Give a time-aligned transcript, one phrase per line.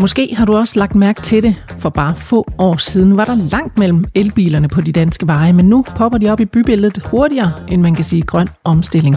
[0.00, 1.56] Måske har du også lagt mærke til det.
[1.78, 5.68] For bare få år siden var der langt mellem elbilerne på de danske veje, men
[5.68, 9.16] nu popper de op i bybilledet hurtigere, end man kan sige grøn omstilling.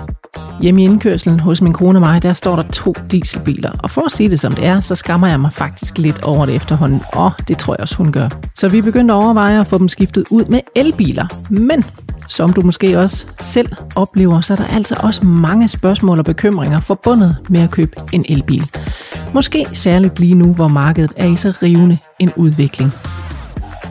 [0.62, 3.72] Hjemme i indkørselen hos min kone og mig, der står der to dieselbiler.
[3.84, 6.46] Og for at sige det som det er, så skammer jeg mig faktisk lidt over
[6.46, 7.02] det efterhånden.
[7.14, 8.30] Og det tror jeg også, hun gør.
[8.56, 11.28] Så vi begyndte at overveje at få dem skiftet ud med elbiler.
[11.50, 11.84] Men
[12.28, 16.80] som du måske også selv oplever, så er der altså også mange spørgsmål og bekymringer
[16.80, 18.64] forbundet med at købe en elbil.
[19.34, 22.92] Måske særligt lige nu, hvor markedet er i så rivende en udvikling.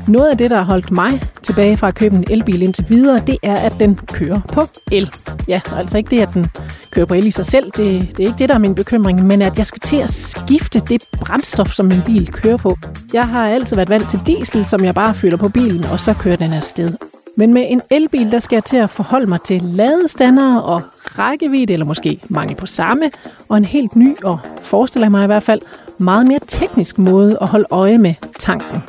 [0.09, 3.23] Noget af det, der har holdt mig tilbage fra at købe en elbil indtil videre,
[3.27, 5.11] det er, at den kører på el.
[5.49, 6.47] Ja, altså ikke det, at den
[6.91, 9.27] kører på el i sig selv, det, det er ikke det, der er min bekymring,
[9.27, 12.77] men at jeg skal til at skifte det brændstof, som min bil kører på.
[13.13, 16.15] Jeg har altid været vant til diesel, som jeg bare fylder på bilen, og så
[16.15, 16.91] kører den afsted.
[17.37, 20.83] Men med en elbil, der skal jeg til at forholde mig til ladestandere og
[21.19, 23.11] rækkevidde, eller måske mangel på samme,
[23.49, 25.61] og en helt ny og, forestiller jeg mig i hvert fald,
[25.99, 28.83] meget mere teknisk måde at holde øje med tanken.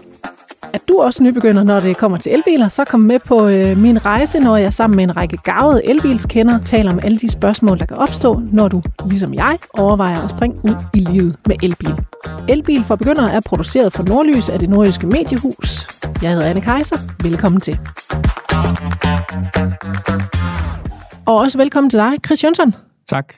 [0.73, 4.05] Er du også nybegynder, når det kommer til elbiler, så kom med på øh, min
[4.05, 7.85] rejse, når jeg sammen med en række gavede elbilskender taler om alle de spørgsmål, der
[7.85, 11.95] kan opstå, når du, ligesom jeg, overvejer at springe ud i livet med elbil.
[12.49, 15.87] Elbil for begyndere er produceret for Nordlys af det nordiske mediehus.
[16.21, 16.97] Jeg hedder Anne Kejser.
[17.23, 17.79] Velkommen til.
[21.25, 22.73] Og også velkommen til dig, Chris Jønsson.
[23.09, 23.33] Tak.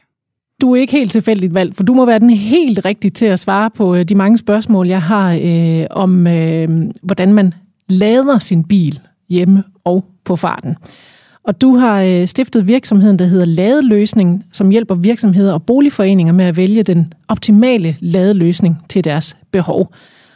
[0.64, 3.40] Du er ikke helt tilfældigt valgt, for du må være den helt rigtige til at
[3.40, 6.70] svare på øh, de mange spørgsmål, jeg har øh, om, øh,
[7.02, 7.54] hvordan man
[7.90, 10.76] lader sin bil hjemme og på farten.
[11.44, 16.46] Og du har øh, stiftet virksomheden, der hedder Ladeløsning, som hjælper virksomheder og boligforeninger med
[16.46, 19.94] at vælge den optimale ladeløsning til deres behov.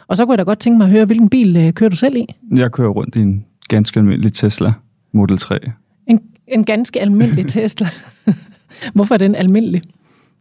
[0.08, 1.96] Og så kunne jeg da godt tænke mig at høre, hvilken bil øh, kører du
[1.96, 2.26] selv i?
[2.56, 4.74] Jeg kører rundt i en ganske almindelig Tesla
[5.12, 5.60] Model 3.
[6.08, 7.88] En, en ganske almindelig Tesla.
[8.96, 9.82] Hvorfor er den almindelig?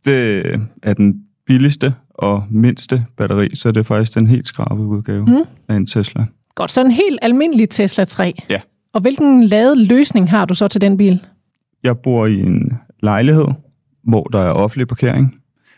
[0.06, 1.14] Det er den
[1.46, 5.42] billigste og mindste batteri, så det er faktisk den helt skrabe udgave mm.
[5.68, 6.24] af en Tesla.
[6.54, 8.34] Godt, så en helt almindelig Tesla 3.
[8.50, 8.60] Ja.
[8.92, 11.20] Og hvilken ladeløsning har du så til den bil?
[11.82, 12.72] Jeg bor i en
[13.02, 13.46] lejlighed,
[14.04, 15.34] hvor der er offentlig parkering,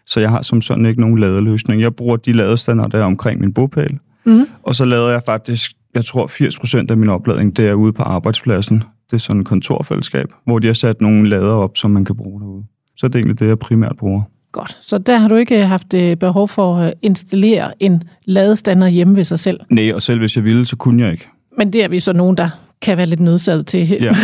[0.06, 1.82] så jeg har som sådan ikke nogen ladeløsning.
[1.82, 4.46] Jeg bruger de ladestander, der er omkring min bopæl, mm.
[4.62, 8.02] og så lader jeg faktisk, jeg tror 80% af min opladning, det er ude på
[8.02, 8.82] arbejdspladsen.
[9.10, 12.16] Det er sådan et kontorfællesskab, hvor de har sat nogle lader op, som man kan
[12.16, 12.64] bruge derude.
[12.98, 14.22] Så det er egentlig det, jeg primært bruger.
[14.52, 14.78] Godt.
[14.80, 19.24] Så der har du ikke haft øh, behov for at installere en ladestander hjemme ved
[19.24, 19.60] sig selv?
[19.70, 21.28] Nej, og selv hvis jeg ville, så kunne jeg ikke.
[21.58, 22.48] Men det er vi så nogen, der
[22.82, 24.16] kan være lidt nødsaget til ja.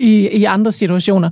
[0.00, 1.30] i, i andre situationer.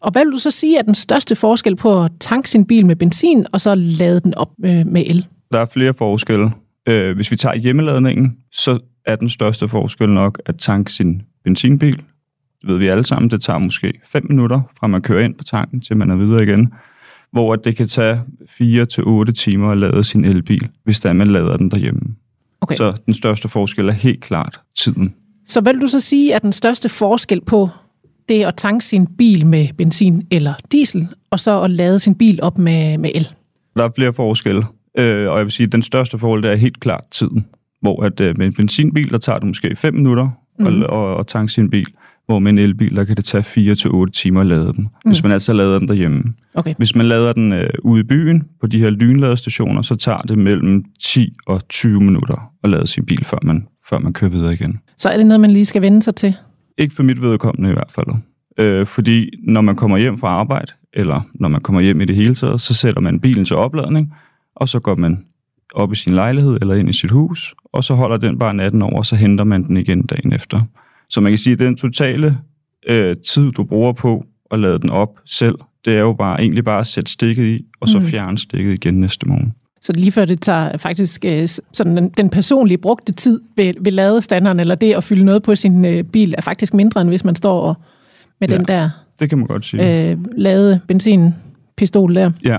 [0.00, 2.86] Og hvad vil du så sige er den største forskel på at tanke sin bil
[2.86, 5.26] med benzin, og så lade den op øh, med el?
[5.52, 6.50] Der er flere forskelle.
[6.88, 12.02] Øh, hvis vi tager hjemmeladningen, så er den største forskel nok at tanke sin benzinbil.
[12.60, 15.44] Det ved vi alle sammen, det tager måske 5 minutter fra man kører ind på
[15.44, 16.72] tanken, til man er videre igen.
[17.32, 21.70] Hvor det kan tage 4-8 timer at lade sin elbil, hvis der man lader den
[21.70, 22.00] derhjemme.
[22.60, 22.76] Okay.
[22.76, 25.14] Så den største forskel er helt klart tiden.
[25.44, 27.68] Så vil du så sige, at den største forskel på
[28.28, 32.38] det at tanke sin bil med benzin eller diesel, og så at lade sin bil
[32.42, 33.28] op med, med el?
[33.76, 34.64] Der er flere forskelle,
[34.98, 37.46] øh, og jeg vil sige, at den største forskel er helt klart tiden.
[37.80, 40.28] Hvor at øh, med en benzinbil, der tager det måske 5 minutter
[40.58, 40.66] mm.
[40.66, 41.86] at, at, at tanke sin bil,
[42.30, 43.72] hvor med en elbil, der kan det tage
[44.06, 45.10] 4-8 timer at lade den, mm.
[45.10, 46.22] hvis man altså lader den derhjemme.
[46.54, 46.74] Okay.
[46.78, 50.38] Hvis man lader den øh, ude i byen, på de her lynladestationer, så tager det
[50.38, 54.52] mellem 10 og 20 minutter at lade sin bil, før man, før man kører videre
[54.52, 54.78] igen.
[54.96, 56.34] Så er det noget, man lige skal vende sig til?
[56.78, 58.06] Ikke for mit vedkommende i hvert fald.
[58.58, 62.16] Øh, fordi når man kommer hjem fra arbejde, eller når man kommer hjem i det
[62.16, 64.14] hele taget, så sætter man bilen til opladning,
[64.56, 65.18] og så går man
[65.74, 68.82] op i sin lejlighed eller ind i sit hus, og så holder den bare natten
[68.82, 70.58] over, og så henter man den igen dagen efter.
[71.10, 72.38] Så man kan sige, at den totale
[72.88, 75.54] øh, tid, du bruger på at lade den op selv,
[75.84, 78.04] det er jo bare egentlig bare at sætte stikket i, og så mm.
[78.04, 79.52] fjerne stikket igen næste morgen.
[79.82, 83.92] Så lige før det tager faktisk øh, sådan den, den personlige brugte tid ved, ved
[83.92, 87.24] ladestanderen, eller det at fylde noget på sin øh, bil, er faktisk mindre, end hvis
[87.24, 87.74] man står og,
[88.40, 88.90] med ja, den der
[89.20, 90.10] det kan man godt sige.
[90.10, 92.30] Øh, lade benzinpistol der.
[92.44, 92.58] Ja.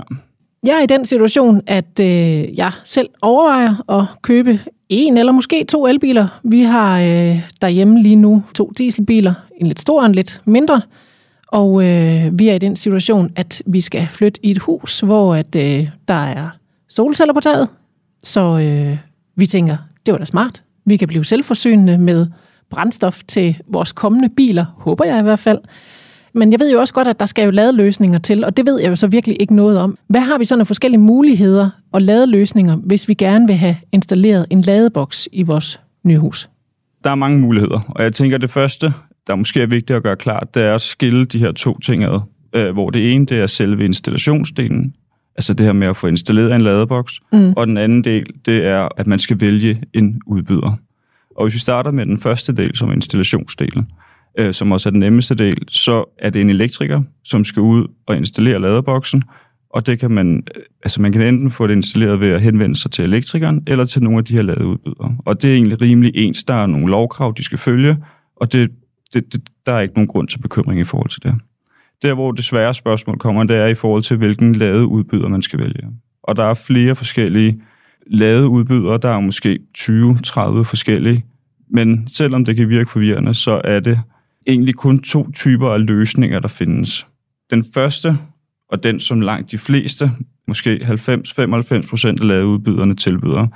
[0.66, 5.64] Jeg er i den situation, at øh, jeg selv overvejer at købe en eller måske
[5.64, 6.40] to elbiler.
[6.44, 10.80] Vi har øh, derhjemme lige nu to dieselbiler, en lidt stor og en lidt mindre.
[11.48, 15.34] Og øh, vi er i den situation, at vi skal flytte i et hus, hvor
[15.34, 16.48] at, øh, der er
[16.88, 17.68] solceller på taget.
[18.22, 18.98] Så øh,
[19.36, 19.76] vi tænker,
[20.06, 20.64] det var da smart.
[20.84, 22.26] Vi kan blive selvforsynende med
[22.70, 25.58] brændstof til vores kommende biler, håber jeg i hvert fald.
[26.34, 28.66] Men jeg ved jo også godt, at der skal jo lade løsninger til, og det
[28.66, 29.98] ved jeg jo så virkelig ikke noget om.
[30.08, 33.76] Hvad har vi så af forskellige muligheder og lade løsninger, hvis vi gerne vil have
[33.92, 36.48] installeret en ladeboks i vores nye hus?
[37.04, 38.92] Der er mange muligheder, og jeg tænker, at det første
[39.26, 42.04] der måske er vigtigt at gøre klart, det er at skille de her to ting
[42.04, 42.20] ad.
[42.56, 44.94] Øh, hvor det ene, det er selve installationsdelen,
[45.36, 47.52] altså det her med at få installeret en ladeboks, mm.
[47.56, 50.78] og den anden del, det er, at man skal vælge en udbyder.
[51.36, 53.86] Og hvis vi starter med den første del, som er installationsdelen,
[54.38, 57.86] øh, som også er den nemmeste del, så er det en elektriker, som skal ud
[58.06, 59.22] og installere ladeboksen,
[59.70, 62.76] og det kan man, øh, altså man kan enten få det installeret ved at henvende
[62.76, 65.16] sig til elektrikeren, eller til nogle af de her ladeudbydere.
[65.18, 66.44] Og det er egentlig rimelig ens.
[66.44, 67.96] Der er nogle lovkrav, de skal følge,
[68.36, 68.70] og det,
[69.14, 71.34] det, det, der er ikke nogen grund til bekymring i forhold til det.
[72.02, 75.58] Der, hvor det svære spørgsmål kommer, det er i forhold til, hvilken ladeudbyder man skal
[75.58, 75.88] vælge.
[76.22, 77.62] Og der er flere forskellige
[78.06, 78.98] ladeudbydere.
[78.98, 79.90] Der er måske 20-30
[80.62, 81.24] forskellige.
[81.70, 84.00] Men selvom det kan virke forvirrende, så er det
[84.46, 87.06] egentlig kun to typer af løsninger, der findes.
[87.50, 88.18] Den første,
[88.68, 90.10] og den som langt de fleste,
[90.48, 93.46] måske 90-95 procent af ladeudbyderne tilbyder,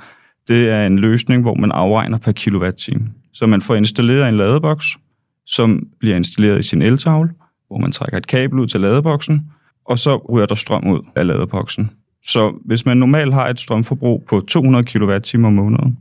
[0.47, 3.09] det er en løsning, hvor man afregner per kilowatt-time.
[3.33, 4.97] Så man får installeret en ladeboks,
[5.45, 7.29] som bliver installeret i sin eltavle,
[7.67, 9.41] hvor man trækker et kabel ud til ladeboksen,
[9.85, 11.89] og så ryger der strøm ud af ladeboksen.
[12.23, 15.97] Så hvis man normalt har et strømforbrug på 200 kWh om måneden,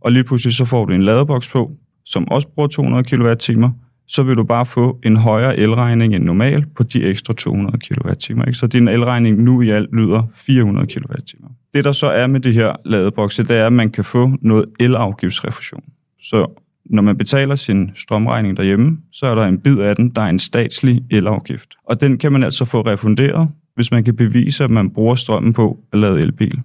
[0.00, 1.70] og lige pludselig så får du en ladeboks på,
[2.04, 3.70] som også bruger 200 kWh,
[4.06, 8.52] så vil du bare få en højere elregning end normal på de ekstra 200 kWh.
[8.52, 11.50] Så din elregning nu i alt lyder 400 kWh.
[11.74, 14.64] Det der så er med det her ladebokse, det er, at man kan få noget
[14.80, 15.84] elafgiftsrefusion.
[16.22, 16.46] Så
[16.84, 20.28] når man betaler sin strømregning derhjemme, så er der en bid af den, der er
[20.28, 21.74] en statslig elafgift.
[21.84, 25.52] Og den kan man altså få refunderet, hvis man kan bevise, at man bruger strømmen
[25.52, 26.60] på at lade elbil.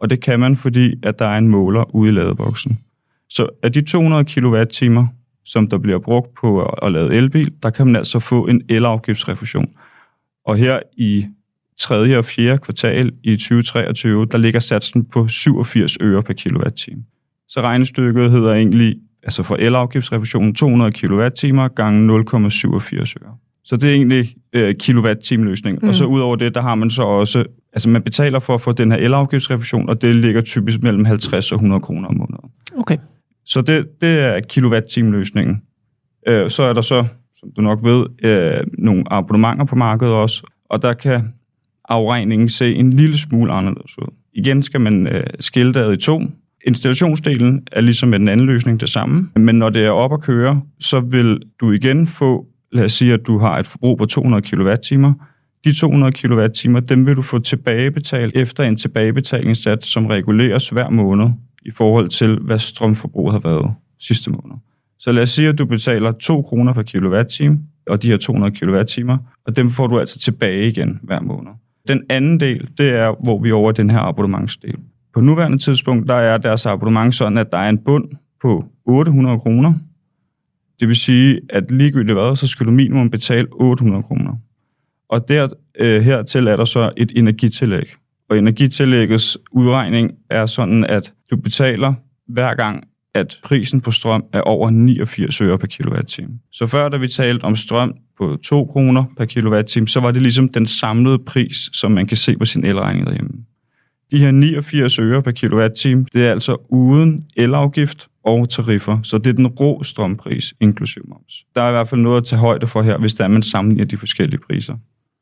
[0.00, 2.78] Og det kan man, fordi at der er en måler ude i ladeboksen.
[3.28, 4.64] Så af de 200 kWh,
[5.52, 9.68] som der bliver brugt på at lade elbil, der kan man altså få en elafgiftsrefusion.
[10.46, 11.26] Og her i
[11.78, 12.18] 3.
[12.18, 12.58] og 4.
[12.58, 17.04] kvartal i 2023, der ligger satsen på 87 øre per kilowatt-time.
[17.48, 23.36] Så regnestykket hedder egentlig altså for elafgiftsrefusionen 200 kWh gange 0,87 øre.
[23.64, 25.78] Så det er egentlig øh, kilowatt-time løsning.
[25.82, 25.88] Mm.
[25.88, 28.60] Og så ud over det, der har man så også, altså man betaler for at
[28.60, 32.50] få den her elafgiftsrefusion, og det ligger typisk mellem 50 og 100 kroner om måneden.
[32.76, 32.96] Okay.
[33.50, 35.62] Så det, det er kilowatt-time løsningen.
[36.28, 40.42] Øh, så er der så, som du nok ved, øh, nogle abonnementer på markedet også,
[40.68, 41.22] og der kan
[41.88, 44.14] afregningen se en lille smule anderledes ud.
[44.34, 46.22] Igen skal man øh, skille det i to,
[46.66, 50.20] Installationsdelen er ligesom med den anden løsning det samme, men når det er op at
[50.20, 54.06] køre, så vil du igen få, lad os sige, at du har et forbrug på
[54.06, 55.12] 200 kWh.
[55.64, 61.26] De 200 kWh, dem vil du få tilbagebetalt efter en tilbagebetalingssats, som reguleres hver måned
[61.62, 64.56] i forhold til, hvad strømforbruget har været sidste måned.
[64.98, 68.52] Så lad os sige, at du betaler 2 kroner per kilowatt-time, og de her 200
[68.52, 69.16] kWh,
[69.46, 71.50] og dem får du altså tilbage igen hver måned.
[71.88, 74.74] Den anden del, det er, hvor vi er over den her abonnementsdel.
[75.14, 78.04] På nuværende tidspunkt, der er deres abonnement sådan, at der er en bund
[78.42, 79.74] på 800 kroner.
[80.80, 84.32] Det vil sige, at ligegyldigt hvad, så skal du minimum betale 800 kroner.
[85.08, 85.48] Og der,
[85.78, 87.94] øh, hertil er der så et energitillæg.
[88.30, 91.94] Og energitillæggets udregning er sådan, at du betaler
[92.28, 92.84] hver gang,
[93.14, 96.30] at prisen på strøm er over 89 øre per kilowatt-time.
[96.52, 100.22] Så før, da vi talte om strøm på 2 kroner per kilowatt-time, så var det
[100.22, 103.30] ligesom den samlede pris, som man kan se på sin elregning derhjemme.
[104.10, 109.26] De her 89 øre per kilowatt-time, det er altså uden elafgift og tariffer, så det
[109.26, 111.44] er den rå strømpris, inklusiv moms.
[111.56, 113.42] Der er i hvert fald noget at tage højde for her, hvis der er, man
[113.42, 114.74] sammenligner de forskellige priser.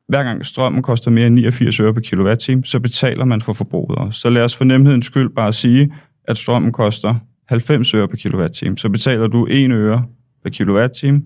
[0.09, 4.15] Hver gang strømmen koster mere end 89 øre per kilowatt-time, så betaler man for forbruget.
[4.15, 7.15] Så lad os for nemhedens skyld bare sige, at strømmen koster
[7.49, 8.77] 90 øre per kilowatt-time.
[8.77, 10.05] Så betaler du 1 øre
[10.43, 11.21] per kilowatt-time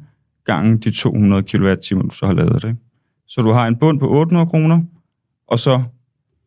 [0.46, 2.76] gange de 200 kWh, du så har lavet det.
[3.28, 4.82] Så du har en bund på 800 kroner,
[5.48, 5.84] og så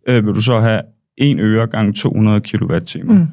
[0.08, 0.82] øh, vil du så have
[1.16, 2.78] 1 øre gange 200 kWh.
[3.04, 3.26] Mm.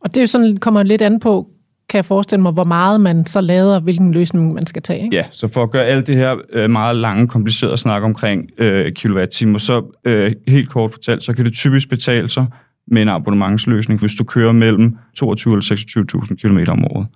[0.00, 1.50] Og det er jo sådan, kommer lidt an på,
[1.92, 5.04] kan jeg forestille mig, hvor meget man så lader, hvilken løsning man skal tage.
[5.04, 5.16] Ikke?
[5.16, 8.92] Ja, så for at gøre alt det her øh, meget lange, komplicerede snak omkring øh,
[8.92, 12.46] kilowatt-timer, så øh, helt kort fortalt, så kan det typisk betale sig
[12.86, 15.74] med en abonnementsløsning, hvis du kører mellem 22 eller
[16.24, 17.06] 26.000 km om året.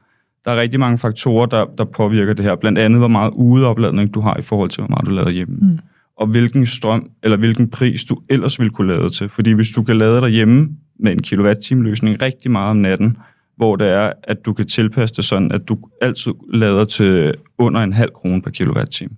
[0.44, 2.56] Der er rigtig mange faktorer, der, der påvirker det her.
[2.56, 5.56] Blandt andet, hvor meget udeopladning du har i forhold til, hvor meget du lader hjemme.
[5.60, 5.78] Mm
[6.16, 9.28] og hvilken strøm eller hvilken pris du ellers ville kunne lade til.
[9.28, 10.68] Fordi hvis du kan lade derhjemme
[11.00, 13.16] med en kilowatt-time løsning rigtig meget om natten,
[13.56, 17.80] hvor det er, at du kan tilpasse det sådan, at du altid lader til under
[17.80, 19.10] en halv krone per kilowatt-time,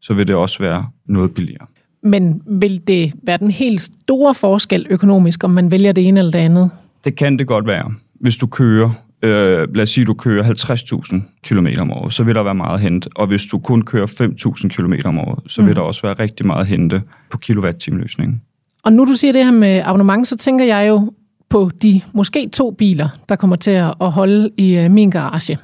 [0.00, 1.66] så vil det også være noget billigere.
[2.02, 6.32] Men vil det være den helt store forskel økonomisk, om man vælger det ene eller
[6.32, 6.70] det andet?
[7.04, 7.94] Det kan det godt være.
[8.20, 8.90] Hvis du kører
[9.22, 12.80] øh, lad os sige, du kører 50.000 km om året, så vil der være meget
[12.80, 13.10] hente.
[13.16, 15.74] Og hvis du kun kører 5.000 km om året, så vil mm.
[15.74, 18.42] der også være rigtig meget hente på kilowatt-time-løsningen.
[18.84, 21.12] Og nu du siger det her med abonnement, så tænker jeg jo
[21.50, 25.58] på de måske to biler, der kommer til at holde i øh, min garage.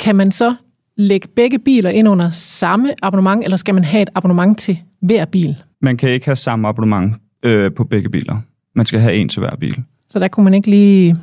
[0.00, 0.54] Kan man så
[0.96, 5.24] lægge begge biler ind under samme abonnement, eller skal man have et abonnement til hver
[5.24, 5.56] bil?
[5.82, 8.36] Man kan ikke have samme abonnement øh, på begge biler.
[8.74, 9.82] Man skal have en til hver bil.
[10.10, 11.16] Så der kunne man ikke lige...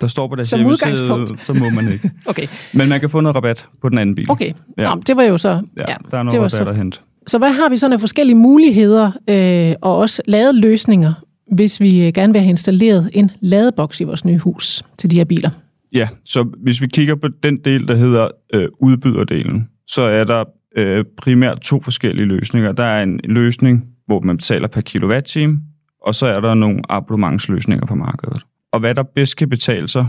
[0.00, 2.10] Der står på deres Som hjemmeside, så må man ikke.
[2.26, 4.30] Okay, Men man kan få noget rabat på den anden bil.
[4.30, 4.52] okay.
[4.78, 4.94] Ja.
[4.94, 5.48] Nå, det var jo så...
[5.48, 6.98] Ja, Ja, der er noget rabat så- at hente.
[7.26, 11.12] Så hvad har vi sådan af forskellige muligheder øh, og også ladeløsninger,
[11.52, 15.16] hvis vi øh, gerne vil have installeret en ladeboks i vores nye hus til de
[15.16, 15.50] her biler?
[15.92, 20.44] Ja, så hvis vi kigger på den del, der hedder øh, udbyderdelen, så er der
[20.76, 22.72] øh, primært to forskellige løsninger.
[22.72, 25.60] Der er en løsning, hvor man betaler per kilowatt-time,
[26.02, 28.42] og så er der nogle abonnementsløsninger på markedet.
[28.72, 30.06] Og hvad der bedst kan betale sig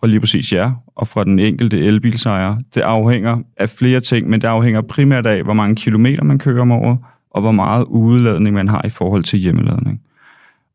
[0.00, 4.40] fra lige præcis jer og fra den enkelte elbilsejer, det afhænger af flere ting, men
[4.40, 6.98] det afhænger primært af, hvor mange kilometer man kører om året,
[7.30, 10.00] og hvor meget udladning man har i forhold til hjemmeladning.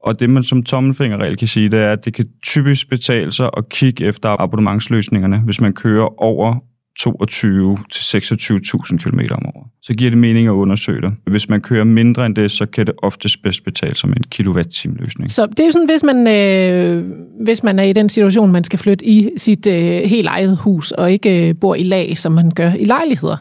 [0.03, 3.49] Og det, man som tommelfingerregel kan sige, det er, at det kan typisk betale sig
[3.57, 6.55] at kigge efter abonnementsløsningerne, hvis man kører over
[6.99, 9.67] 22 til 26.000 km om året.
[9.81, 11.13] Så giver det mening at undersøge det.
[11.27, 14.23] Hvis man kører mindre end det, så kan det oftest bedst betale sig med en
[14.23, 15.31] kilowatt-time løsning.
[15.31, 17.05] Så det er jo sådan, hvis man, øh,
[17.43, 20.91] hvis man er i den situation, man skal flytte i sit øh, helt eget hus,
[20.91, 23.37] og ikke øh, bor i lag, som man gør i lejligheder.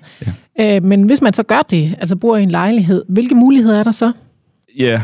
[0.59, 0.77] Ja.
[0.77, 3.85] Øh, men hvis man så gør det, altså bor i en lejlighed, hvilke muligheder er
[3.85, 4.13] der så?
[4.79, 5.03] Ja,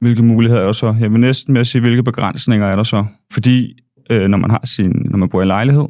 [0.00, 0.94] hvilke muligheder er der så?
[1.00, 3.04] Jeg vil næsten med at sige, hvilke begrænsninger er der så?
[3.32, 3.78] Fordi
[4.10, 5.86] øh, når man har sin, når man bor i lejlighed,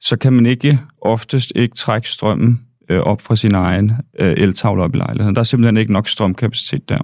[0.00, 4.82] så kan man ikke oftest ikke trække strømmen øh, op fra sin egen øh, eltavle
[4.82, 5.34] op i lejligheden.
[5.34, 6.98] Der er simpelthen ikke nok strømkapacitet der.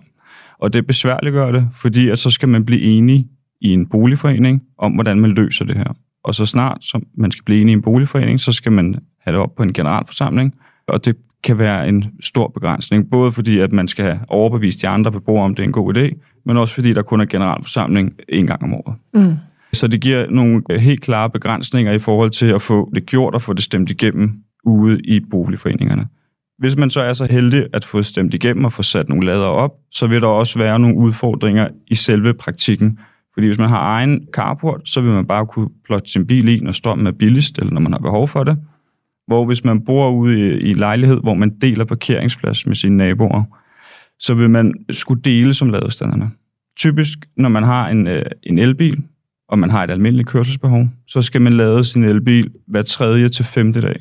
[0.58, 3.28] Og det besværliggør det, fordi at så skal man blive enige
[3.60, 5.96] i en boligforening om, hvordan man løser det her.
[6.24, 9.34] Og så snart som man skal blive enige i en boligforening, så skal man have
[9.34, 10.54] det op på en generalforsamling,
[10.88, 14.88] og det kan være en stor begrænsning, både fordi at man skal have overbevist de
[14.88, 18.12] andre beboere om, det er en god idé, men også fordi der kun er generalforsamling
[18.28, 18.96] en gang om året.
[19.14, 19.36] Mm.
[19.72, 23.34] Så det giver nogle øh, helt klare begrænsninger i forhold til at få det gjort
[23.34, 24.32] og få det stemt igennem
[24.64, 26.06] ude i boligforeningerne.
[26.58, 29.46] Hvis man så er så heldig at få stemt igennem og få sat nogle lader
[29.46, 32.98] op, så vil der også være nogle udfordringer i selve praktikken.
[33.34, 36.60] Fordi hvis man har egen carport, så vil man bare kunne plotte sin bil i,
[36.60, 38.58] når strømmen er billigst, eller når man har behov for det.
[39.30, 43.42] Hvor hvis man bor ude i, i lejlighed, hvor man deler parkeringsplads med sine naboer,
[44.18, 46.30] så vil man skulle dele som ladestanderne.
[46.76, 49.02] Typisk, når man har en, øh, en elbil,
[49.48, 53.44] og man har et almindeligt kørselsbehov, så skal man lade sin elbil hver tredje til
[53.44, 54.00] femte dag.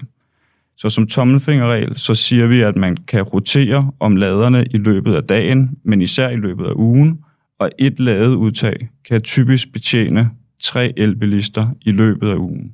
[0.78, 5.24] Så som tommelfingerregel, så siger vi, at man kan rotere om laderne i løbet af
[5.24, 7.20] dagen, men især i løbet af ugen,
[7.60, 12.74] og et ladeudtag kan typisk betjene tre elbilister i løbet af ugen.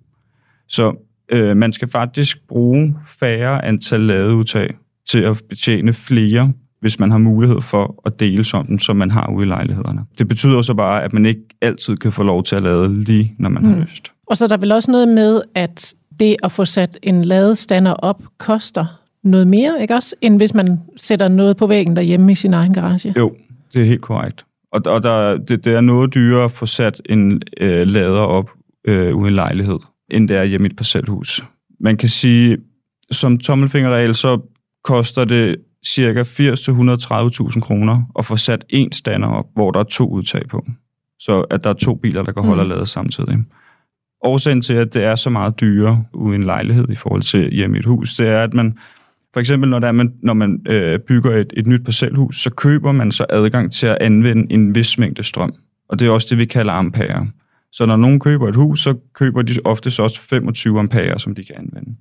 [0.68, 4.76] Så øh, man skal faktisk bruge færre antal ladeudtag
[5.10, 9.12] til at betjene flere, hvis man har mulighed for at dele som dem, som man
[9.12, 10.02] har ude i lejlighederne.
[10.18, 13.36] Det betyder så bare, at man ikke altid kan få lov til at lade lige,
[13.40, 13.70] når man mm.
[13.70, 14.12] har lyst.
[14.28, 17.94] Og så er der vel også noget med, at det at få sat en ladestander
[17.94, 18.86] op koster
[19.24, 22.74] noget mere, ikke også, end hvis man sætter noget på væggen derhjemme i sin egen
[22.74, 23.14] garage.
[23.18, 23.36] Jo,
[23.74, 24.46] det er helt korrekt.
[24.72, 28.50] Og, og der, det, det er noget dyrere at få sat en øh, lader op
[28.88, 29.80] øh, ude i lejlighed,
[30.12, 31.44] end det er hjemme i et parcelhus.
[31.80, 32.58] Man kan sige,
[33.12, 34.42] som tommelfingerregel, så
[34.84, 40.10] koster det cirka 80-130.000 kroner at få sat en stander op, hvor der er to
[40.10, 40.66] udtag på.
[41.20, 43.38] Så at der er to biler, der kan holde og lade samtidig.
[44.24, 47.54] Årsagen til, at det er så meget dyrere ude i en lejlighed i forhold til
[47.54, 48.78] hjemme i et hus, det er, at man
[49.36, 52.50] for eksempel, når, der er, man, når man øh, bygger et, et nyt parcelhus, så
[52.50, 55.54] køber man så adgang til at anvende en vis mængde strøm.
[55.90, 57.28] Og det er også det, vi kalder ampere.
[57.76, 61.44] Så når nogen køber et hus, så køber de ofte også 25 ampere, som de
[61.44, 61.96] kan anvende.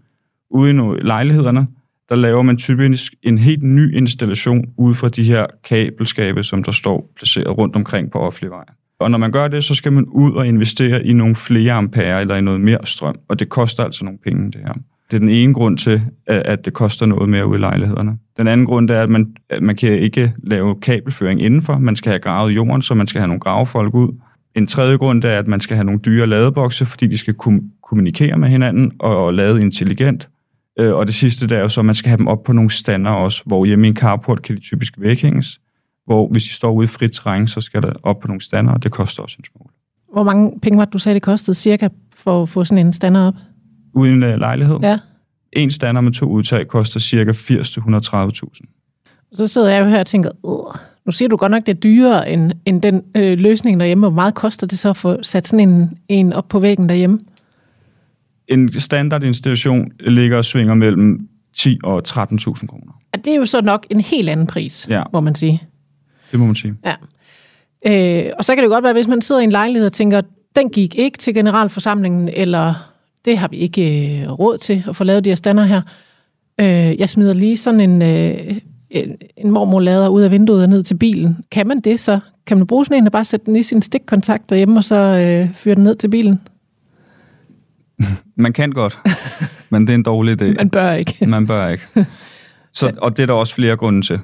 [0.50, 1.66] Ude i lejlighederne,
[2.09, 6.73] der laver man typisk en helt ny installation ud fra de her kabelskabe, som der
[6.73, 8.64] står placeret rundt omkring på offentlig vej.
[8.99, 12.21] Og når man gør det, så skal man ud og investere i nogle flere ampere
[12.21, 14.73] eller i noget mere strøm, og det koster altså nogle penge, det her.
[15.11, 18.19] Det er den ene grund til, at det koster noget mere ude i lejlighederne.
[18.37, 21.78] Den anden grund er, at man, at man kan ikke lave kabelføring indenfor.
[21.78, 24.09] Man skal have gravet jorden, så man skal have nogle gravefolk ud.
[24.55, 27.61] En tredje grund er, at man skal have nogle dyre ladebokse, fordi de skal kunne
[27.83, 30.29] kommunikere med hinanden og lade intelligent.
[30.79, 32.53] Øh, Og det sidste det er jo så, at man skal have dem op på
[32.53, 35.61] nogle stander også, hvor hjemme i en carport kan de typisk væghænges.
[36.07, 38.73] Hvor hvis de står ude i frit terræn, så skal der op på nogle stander,
[38.73, 39.71] og det koster også en smule.
[40.13, 42.93] Hvor mange penge var det, du sagde, det kostede cirka for at få sådan en
[42.93, 43.35] stander op?
[43.95, 44.99] Ude i en øh, lejlighed, Ja.
[45.53, 47.31] en stander med to udtag koster ca.
[47.33, 49.31] 80-130.000.
[49.33, 50.75] Så sidder jeg jo her og tænker, Åh,
[51.07, 54.07] nu siger du godt nok, det er dyrere end, end den øh, løsning derhjemme.
[54.09, 57.19] Hvor meget koster det så at få sat sådan en, en op på væggen derhjemme?
[58.49, 63.01] En standardinstallation ligger og svinger mellem 10 og 13.000 kroner.
[63.15, 65.03] Ja, det er jo så nok en helt anden pris, Ja.
[65.13, 65.63] må man sige.
[66.31, 66.75] Det må man sige.
[66.85, 66.95] Ja.
[68.27, 69.93] Øh, og så kan det jo godt være, hvis man sidder i en lejlighed og
[69.93, 70.21] tænker,
[70.57, 72.75] den gik ikke til generalforsamlingen, eller
[73.25, 75.83] det har vi ikke øh, råd til at få lavet de her stander her.
[76.61, 78.57] Øh, jeg smider lige sådan en, øh,
[78.91, 81.45] en, en mormorlader ud af vinduet og ned til bilen.
[81.50, 82.21] Kan man det så?
[82.47, 84.97] Kan man bruge sådan en og bare sætte den i sin stikkontakt derhjemme, og så
[84.97, 86.41] øh, fyre den ned til bilen?
[88.37, 88.99] Man kan godt,
[89.71, 90.55] men det er en dårlig idé.
[90.55, 91.26] Man bør ikke.
[91.26, 91.85] Man bør ikke.
[92.73, 94.21] Så, og det er der også flere grunde til.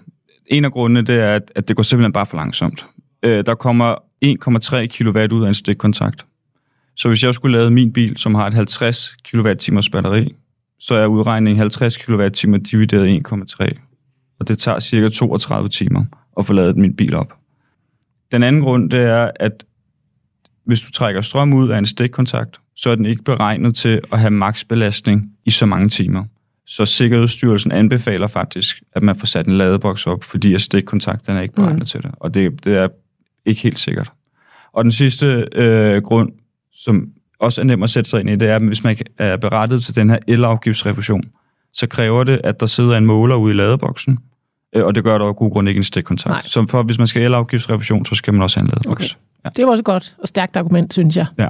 [0.47, 2.87] En af grundene, det er, at, at det går simpelthen bare for langsomt.
[3.23, 6.27] Øh, der kommer 1,3 kW ud af en stikkontakt.
[6.97, 10.35] Så hvis jeg skulle lade min bil, som har et 50 kWh batteri,
[10.79, 12.31] så er udregningen 50 kWh
[12.71, 13.90] divideret 1,3.
[14.41, 16.05] Og det tager cirka 32 timer
[16.39, 17.35] at få lavet min bil op.
[18.33, 19.65] Den anden grund, det er, at
[20.65, 24.19] hvis du trækker strøm ud af en stikkontakt, så er den ikke beregnet til at
[24.19, 26.25] have maksbelastning i så mange timer.
[26.67, 31.41] Så Sikkerhedsstyrelsen anbefaler faktisk, at man får sat en ladeboks op, fordi at stikkontakten er
[31.41, 31.85] ikke beregnet mm.
[31.85, 32.11] til det.
[32.17, 32.89] Og det, det er
[33.47, 34.13] ikke helt sikkert.
[34.73, 36.33] Og den sidste øh, grund,
[36.73, 39.37] som også er nem at sætte sig ind i, det er, at hvis man er
[39.37, 41.23] berettet til den her elafgiftsrefusion,
[41.73, 44.19] så kræver det, at der sidder en måler ude i ladeboksen,
[44.75, 46.33] og det gør der af god grund ikke en stikkontakt.
[46.33, 46.43] Nej.
[46.45, 49.13] Så for, hvis man skal elafgiftsrefusion, så skal man også have en ladeboks.
[49.13, 49.21] Okay.
[49.45, 49.51] Ja.
[49.57, 51.27] Det var også godt og stærkt argument, synes jeg.
[51.39, 51.49] Ja.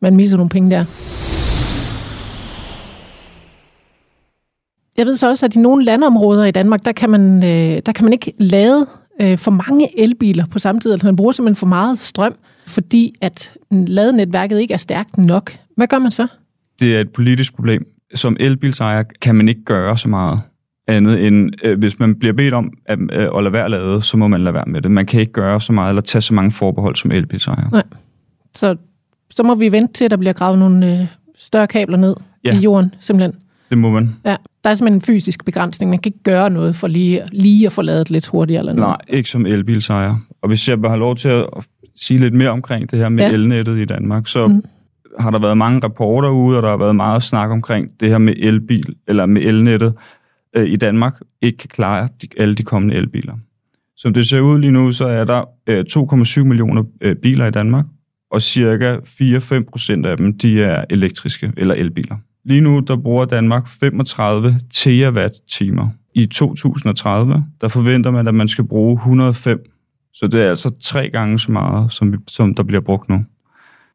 [0.00, 0.84] Man misser nogle penge der.
[4.96, 7.92] Jeg ved så også, at i nogle landområder i Danmark, der kan man, øh, der
[7.92, 8.86] kan man ikke lade
[9.20, 10.92] øh, for mange elbiler på samme tid.
[10.92, 12.34] Altså man bruger simpelthen for meget strøm,
[12.66, 15.56] fordi at ladenetværket ikke er stærkt nok.
[15.76, 16.26] Hvad gør man så?
[16.80, 17.86] Det er et politisk problem.
[18.14, 20.40] Som elbilsejer kan man ikke gøre så meget
[20.88, 24.16] andet end, øh, hvis man bliver bedt om at, øh, at lade være lade, så
[24.16, 24.90] må man lade være med det.
[24.90, 27.68] Man kan ikke gøre så meget, eller tage så mange forbehold som elbilsejer.
[27.72, 27.82] Nej.
[28.54, 28.76] Så,
[29.30, 32.54] så må vi vente til, at der bliver gravet nogle øh, større kabler ned ja.
[32.54, 33.34] i jorden, simpelthen.
[33.70, 34.14] Det må man.
[34.24, 35.90] Ja, der er simpelthen en fysisk begrænsning.
[35.90, 38.88] Man kan ikke gøre noget for lige, lige at få lavet lidt hurtigere eller noget.
[38.88, 40.16] Nej, ikke som elbilsejer.
[40.42, 41.46] Og hvis jeg har lov til at
[41.96, 43.32] sige lidt mere omkring det her med ja.
[43.32, 44.64] elnettet i Danmark, så mm.
[45.20, 48.18] har der været mange rapporter ude, og der har været meget snak omkring det her
[48.18, 49.94] med elbil, eller med elnettet
[50.56, 53.34] øh, i Danmark, ikke kan klare de, alle de kommende elbiler.
[53.96, 55.84] Som det ser ud lige nu, så er der øh,
[56.40, 57.84] 2,7 millioner øh, biler i Danmark,
[58.30, 62.16] og cirka 4-5 procent af dem, de er elektriske eller elbiler.
[62.44, 65.88] Lige nu, der bruger Danmark 35 terawatt-timer.
[66.14, 69.70] I 2030, der forventer man, at man skal bruge 105.
[70.14, 73.24] Så det er altså tre gange så meget, som, som der bliver brugt nu.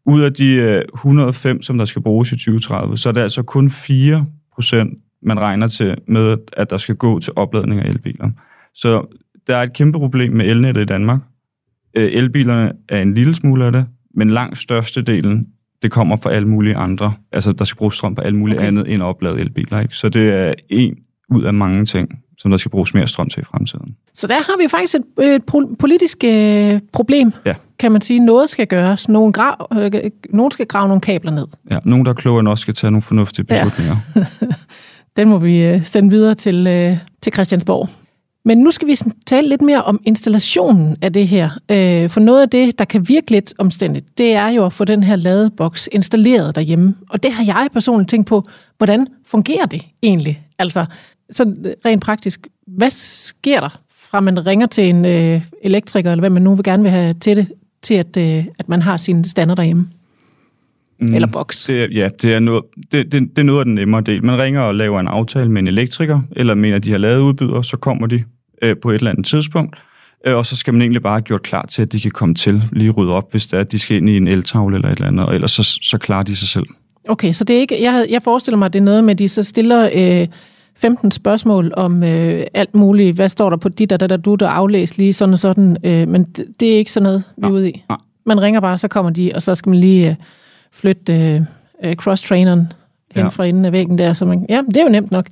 [0.05, 3.43] Ud af de øh, 105, som der skal bruges i 2030, så er det altså
[3.43, 8.30] kun 4 procent, man regner til med, at der skal gå til opladning af elbiler.
[8.73, 9.06] Så
[9.47, 11.19] der er et kæmpe problem med elnettet i Danmark.
[11.93, 15.47] Øh, elbilerne er en lille smule af det, men langt størstedelen
[15.82, 17.13] det kommer fra alle mulige andre.
[17.32, 18.67] Altså, der skal bruges strøm på alle mulige okay.
[18.67, 19.80] andet end opladet elbiler.
[19.80, 19.95] Ikke?
[19.95, 20.95] Så det er en
[21.30, 23.95] ud af mange ting, som der skal bruges mere strøm til i fremtiden.
[24.13, 25.43] Så der har vi faktisk et, et
[25.80, 27.56] politisk øh, problem, ja.
[27.80, 28.19] kan man sige.
[28.19, 29.10] Noget skal gøres.
[29.10, 29.91] Nogen, grav, øh,
[30.30, 31.47] nogen skal grave nogle kabler ned.
[31.71, 33.95] Ja, nogen, der er klogere end os, skal tage nogle fornuftige beslutninger.
[34.15, 34.21] Ja.
[35.17, 37.89] Den må vi øh, sende videre til, øh, til Christiansborg.
[38.45, 41.49] Men nu skal vi tale lidt mere om installationen af det her.
[41.71, 44.86] Øh, for noget af det, der kan virke lidt omstændigt, det er jo at få
[44.86, 46.95] den her ladeboks installeret derhjemme.
[47.10, 48.43] Og det har jeg personligt tænkt på,
[48.77, 50.41] hvordan fungerer det egentlig?
[50.60, 50.86] Altså,
[51.32, 51.53] så
[51.86, 56.41] rent praktisk, hvad sker der fra man ringer til en øh, elektriker, eller hvad man
[56.41, 57.51] nu vil gerne vil have til det,
[57.82, 59.89] til at, øh, at man har sine stander derhjemme?
[60.99, 61.65] Mm, eller boks?
[61.65, 64.25] Det, ja, det er, noget, det, det, det er noget af den nemmere del.
[64.25, 67.62] Man ringer og laver en aftale med en elektriker, eller mener, de har lavet udbyder,
[67.62, 68.23] så kommer de
[68.62, 69.75] øh, på et eller andet tidspunkt,
[70.27, 72.36] øh, og så skal man egentlig bare have gjort klar til, at de kan komme
[72.36, 74.89] til, lige rydde op, hvis det er, at de skal ind i en eltavle eller
[74.89, 76.65] et eller andet, og ellers så, så klarer de sig selv.
[77.10, 79.19] Okay, så det er ikke, jeg, jeg forestiller mig, at det er noget med, at
[79.19, 80.27] de så stiller øh,
[80.75, 83.15] 15 spørgsmål om øh, alt muligt.
[83.15, 86.07] Hvad står der på dit og der, du der aflæst lige sådan og sådan, øh,
[86.07, 87.83] men det, det er ikke sådan noget, vi er ude i.
[87.89, 87.97] Nej.
[88.25, 90.15] Man ringer bare, så kommer de, og så skal man lige øh,
[90.71, 91.41] flytte øh,
[91.84, 92.73] øh cross-traineren
[93.15, 93.27] hen ja.
[93.27, 94.13] fra inden af væggen der.
[94.13, 95.27] Så man, ja, det er jo nemt nok.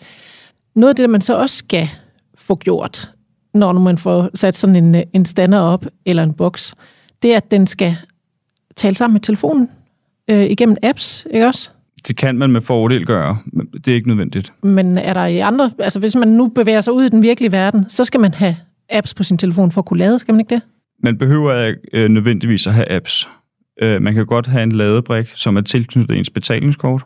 [0.76, 1.90] Noget af det, man så også skal
[2.36, 3.12] få gjort,
[3.54, 6.76] når man får sat sådan en, en stander op, eller en boks,
[7.22, 7.98] det er, at den skal
[8.76, 9.70] tale sammen med telefonen
[10.28, 11.70] øh, igennem apps, ikke også?
[12.08, 14.54] Det kan man med fordel gøre, men det er ikke nødvendigt.
[14.64, 15.72] Men er der i andre...
[15.80, 18.56] Altså, hvis man nu bevæger sig ud i den virkelige verden, så skal man have
[18.90, 20.62] apps på sin telefon for at kunne lade, skal man ikke det?
[21.04, 23.30] Man behøver ikke øh, nødvendigvis at have apps.
[23.84, 27.04] Øh, man kan godt have en ladebrik, som er tilknyttet ens betalingskort,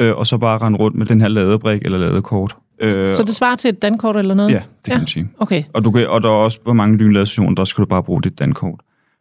[0.00, 2.56] øh, og så bare rende rundt med den her ladebrik eller ladekort.
[2.80, 4.50] Øh, så det svarer til et dankort eller noget?
[4.50, 4.98] Ja, det kan ja.
[4.98, 5.28] man sige.
[5.38, 5.62] Okay.
[5.72, 8.22] Og, du kan, og der er også på mange lynladestationer, der skal du bare bruge
[8.22, 8.80] dit dankort.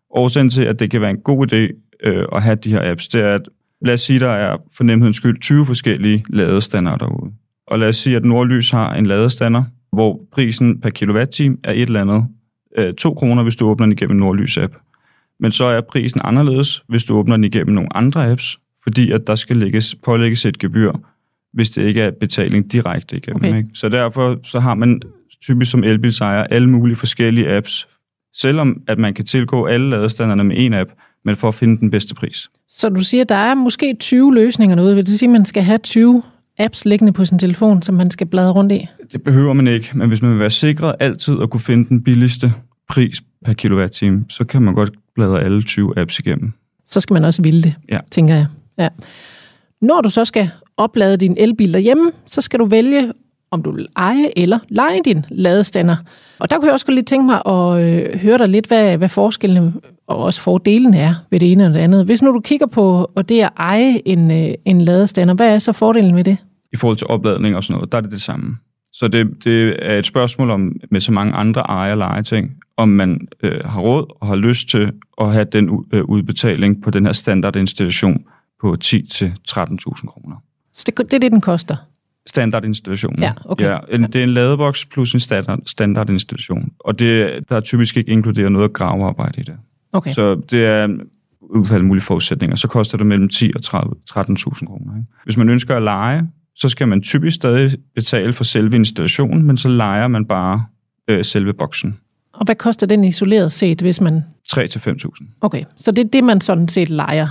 [0.10, 3.08] Årsagen til, at det kan være en god idé øh, at have de her apps,
[3.08, 3.42] det er, at
[3.82, 7.32] lad os sige, der er for nemhedens skyld 20 forskellige ladestander derude.
[7.68, 11.82] Og lad os sige, at Nordlys har en ladestander, hvor prisen per kilowatt-time er et
[11.82, 12.26] eller andet
[12.78, 14.74] øh, 2 kroner, hvis du åbner den igennem Nordlys app.
[15.40, 19.28] Men så er prisen anderledes, hvis du åbner den igennem nogle andre apps, fordi at
[19.28, 20.92] der skal lægges, pålægges et gebyr,
[21.54, 23.44] hvis det ikke er betaling direkte igennem.
[23.44, 23.58] Okay.
[23.58, 23.70] Ikke?
[23.74, 25.02] Så derfor så har man
[25.42, 27.88] typisk som elbilsejer alle mulige forskellige apps,
[28.34, 30.90] selvom at man kan tilgå alle ladestanderne med en app,
[31.26, 32.50] men for at finde den bedste pris.
[32.70, 34.96] Så du siger, der er måske 20 løsninger derude.
[34.96, 36.24] Vil det sige, at man skal have 20
[36.60, 38.88] apps liggende på sin telefon, som man skal bladre rundt i?
[39.12, 42.04] Det behøver man ikke, men hvis man vil være sikret altid at kunne finde den
[42.04, 42.54] billigste
[42.90, 46.54] pris per kilowatt-time, så kan man godt bladre alle 20 apps igennem.
[46.86, 48.00] Så skal man også ville det, Ja.
[48.12, 48.46] tænker jeg.
[48.78, 48.88] Ja.
[49.82, 53.12] Når du så skal oplade din elbil derhjemme, så skal du vælge,
[53.52, 55.96] om du vil eje eller lege din ladestander.
[56.40, 58.98] Og der kunne jeg også godt lige tænke mig at øh, høre dig lidt, hvad,
[58.98, 59.74] hvad forskellene
[60.08, 62.06] og også fordelene er ved det ene og det andet.
[62.06, 65.60] Hvis nu du kigger på og det at eje en, øh, en ladestander, hvad er
[65.60, 66.38] så fordelen ved det?
[66.74, 68.58] I forhold til opladning og sådan noget, der er det det samme.
[68.94, 72.90] Så det, det er et spørgsmål om, med så mange andre ejer- og legeting, om
[72.90, 77.06] man øh, har råd og har lyst til at have den øh, udbetaling på den
[77.06, 78.24] her standardinstallation
[78.62, 80.36] på 10-13.000 kroner.
[80.74, 81.76] Så det, det er det, den koster.
[82.28, 83.24] Standardinstallationen.
[83.24, 83.66] Ja, okay.
[83.66, 86.72] ja en, det er en ladeboks plus en standard, standardinstallation.
[86.80, 89.58] Og det, der er typisk ikke inkluderet noget gravearbejde i det.
[89.94, 90.12] Okay.
[90.12, 90.88] Så det er
[91.42, 94.96] ud fra alle mulige forudsætninger, så koster det mellem 10 og 30 13.000 kroner.
[94.96, 95.08] Ikke?
[95.24, 99.58] Hvis man ønsker at lege, så skal man typisk stadig betale for selve installationen, men
[99.58, 100.66] så leger man bare
[101.10, 101.98] øh, selve boksen.
[102.36, 104.24] Og hvad koster den isoleret set, hvis man...
[104.50, 105.38] 3 til 5.000.
[105.42, 107.28] Okay, så det er det, man sådan set leger?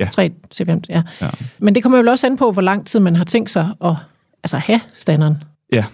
[0.00, 0.08] Ja.
[0.12, 1.02] 3 til 5, ja.
[1.20, 1.30] Ja.
[1.58, 3.94] Men det kommer jo også an på, hvor lang tid man har tænkt sig at
[4.44, 5.42] altså, have standeren.
[5.72, 5.84] ja,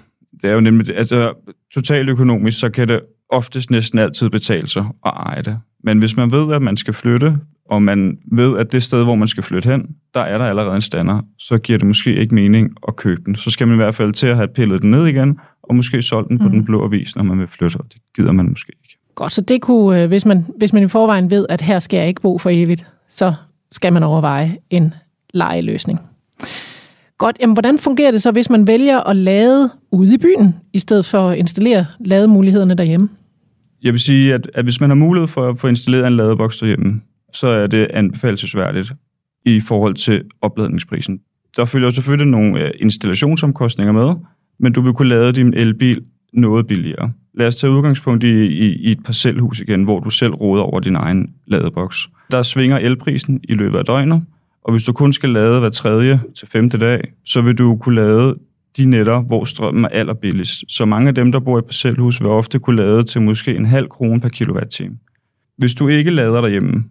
[0.43, 0.97] det er jo nemlig.
[0.97, 1.33] Altså,
[1.75, 5.59] totalt økonomisk, så kan det oftest næsten altid betale sig at eje det.
[5.85, 7.37] Men hvis man ved, at man skal flytte,
[7.71, 10.75] og man ved, at det sted, hvor man skal flytte hen, der er der allerede
[10.75, 13.37] en stander, så giver det måske ikke mening at købe den.
[13.37, 16.03] Så skal man i hvert fald til at have pillet den ned igen, og måske
[16.03, 18.73] solgt den på den blå avis, når man vil flytte, og det gider man måske
[18.85, 18.99] ikke.
[19.15, 21.97] Godt, så det kunne, øh, hvis man, hvis man i forvejen ved, at her skal
[21.97, 23.35] jeg ikke bo for evigt, så
[23.73, 24.95] skal man overveje en
[25.35, 26.01] lejeløsning.
[27.19, 30.79] Godt, jamen hvordan fungerer det så, hvis man vælger at lade ude i byen, i
[30.79, 33.09] stedet for at installere lademulighederne derhjemme?
[33.83, 36.59] Jeg vil sige, at, at hvis man har mulighed for at få installeret en ladeboks
[36.59, 37.01] derhjemme,
[37.33, 38.93] så er det anbefalesværdigt
[39.47, 41.21] i forhold til opladningsprisen.
[41.57, 44.15] Der følger selvfølgelig nogle øh, installationsomkostninger med,
[44.63, 46.01] men du vil kunne lade din elbil
[46.33, 47.13] noget billigere.
[47.35, 50.81] Lad os tage udgangspunkt i, i, i et parcelhus igen, hvor du selv råder over
[50.81, 52.09] din egen ladeboks.
[52.31, 54.23] Der svinger elprisen i løbet af døgnet,
[54.65, 57.95] og hvis du kun skal lade hver tredje til femte dag, så vil du kunne
[57.95, 58.37] lade
[58.77, 60.65] de netter, hvor strømmen er allerbilligst.
[60.69, 63.67] Så mange af dem, der bor i parcelhus, vil ofte kunne lade til måske en
[63.67, 64.99] halv krone per kilowatt-time.
[65.59, 66.85] Hvis du ikke lader derhjemme,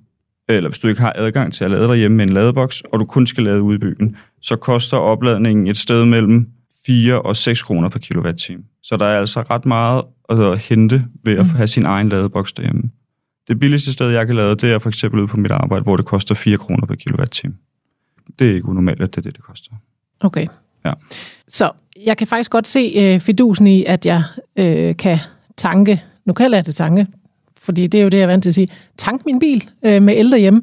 [0.49, 3.05] eller hvis du ikke har adgang til at lade derhjemme med en ladeboks, og du
[3.05, 6.47] kun skal lade ude i byen, så koster opladningen et sted mellem
[6.85, 8.63] 4 og 6 kroner per kilowatt-time.
[8.83, 12.91] Så der er altså ret meget at hente ved at have sin egen ladeboks derhjemme.
[13.47, 15.95] Det billigste sted, jeg kan lade, det er for eksempel ude på mit arbejde, hvor
[15.95, 17.53] det koster 4 kroner per kilowatt-time.
[18.39, 19.71] Det er ikke unormalt, at det er det, det koster.
[20.19, 20.47] Okay.
[20.85, 20.93] Ja.
[21.47, 21.69] Så
[22.05, 24.23] jeg kan faktisk godt se øh, fidusen i, at jeg
[24.55, 25.17] øh, kan
[25.57, 27.07] tanke, nu kalder jeg det tanke,
[27.57, 28.67] fordi det er jo det, jeg er vant til at sige,
[28.97, 30.61] tank min bil øh, med el derhjemme.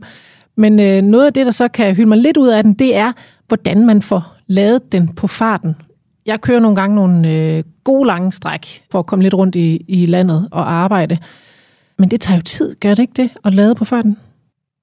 [0.56, 2.96] Men øh, noget af det, der så kan hylde mig lidt ud af den, det
[2.96, 3.12] er,
[3.48, 5.76] hvordan man får lavet den på farten.
[6.28, 9.84] Jeg kører nogle gange nogle øh, gode lange stræk for at komme lidt rundt i,
[9.88, 11.18] i landet og arbejde.
[11.98, 14.16] Men det tager jo tid, gør det ikke det, at lade på farten?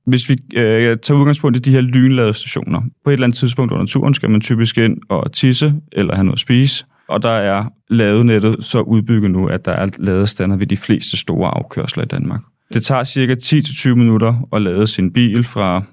[0.06, 3.86] Hvis vi øh, tager udgangspunkt i de her lynladestationer, på et eller andet tidspunkt under
[3.86, 7.66] turen skal man typisk ind og tisse eller have noget at spise, og der er
[7.90, 12.42] ladenettet så udbygget nu, at der er ladestander ved de fleste store afkørsler i Danmark.
[12.74, 15.84] Det tager cirka 10-20 minutter at lade sin bil fra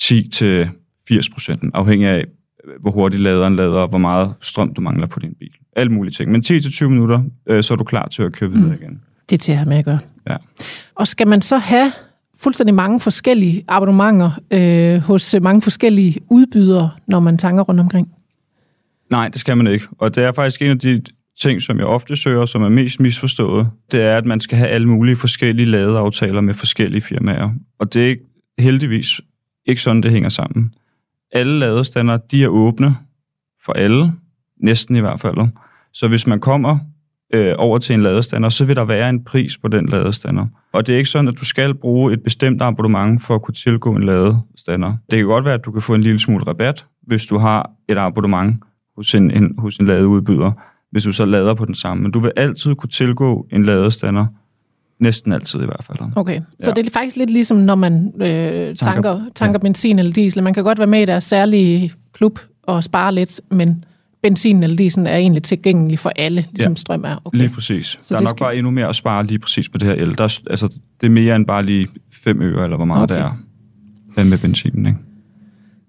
[0.00, 0.70] 10 til
[1.08, 2.24] 80 procent, afhængig af,
[2.80, 5.52] hvor hurtigt laderen lader, og hvor meget strøm du mangler på din bil.
[5.76, 6.30] Alle mulige ting.
[6.30, 9.00] Men 10-20 minutter, øh, så er du klar til at køre videre igen.
[9.30, 9.98] Det er til at have med at gøre.
[10.28, 10.36] Ja.
[10.94, 11.92] Og skal man så have
[12.38, 18.08] fuldstændig mange forskellige abonnementer øh, hos mange forskellige udbydere, når man tanker rundt omkring?
[19.10, 19.86] Nej, det skal man ikke.
[19.98, 21.02] Og det er faktisk en af de
[21.40, 24.70] ting, som jeg ofte søger, som er mest misforstået, det er, at man skal have
[24.70, 27.50] alle mulige forskellige ladeaftaler med forskellige firmaer.
[27.78, 28.24] Og det er ikke,
[28.58, 29.20] heldigvis
[29.66, 30.74] ikke sådan, det hænger sammen.
[31.32, 32.96] Alle ladestander, de er åbne
[33.64, 34.12] for alle,
[34.60, 35.36] næsten i hvert fald.
[35.92, 36.78] Så hvis man kommer
[37.34, 40.46] øh, over til en ladestander, så vil der være en pris på den ladestander.
[40.72, 43.54] Og det er ikke sådan, at du skal bruge et bestemt abonnement for at kunne
[43.54, 44.96] tilgå en ladestander.
[45.10, 47.70] Det kan godt være, at du kan få en lille smule rabat, hvis du har
[47.88, 48.56] et abonnement
[48.96, 50.52] hos en, en, hos en ladeudbyder,
[50.90, 52.02] hvis du så lader på den samme.
[52.02, 54.26] Men du vil altid kunne tilgå en ladestander,
[55.00, 55.98] næsten altid i hvert fald.
[56.16, 56.72] Okay, så Ja.
[56.82, 59.62] det er faktisk lidt ligesom, når man øh, tanker, tanker ja.
[59.62, 60.42] benzin eller diesel.
[60.42, 63.84] Man kan godt være med i deres særlige klub og spare lidt, men
[64.22, 66.76] benzin eller diesel er egentlig tilgængelig for alle, ligesom Ja.
[66.76, 67.16] strøm er.
[67.24, 67.38] Okay.
[67.38, 67.86] Lige præcis.
[68.00, 69.94] Så der er nok skal- bare endnu mere at spare lige præcis på det her
[69.94, 70.18] el.
[70.18, 70.68] Der er, altså,
[71.00, 73.14] det er mere end bare lige 5 øre, eller hvor meget Okay.
[73.14, 73.38] det er,
[74.14, 74.86] hvad med benzinen.
[74.86, 74.98] Ikke?